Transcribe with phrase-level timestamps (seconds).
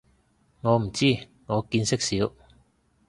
[0.61, 2.33] 我唔知，我見識少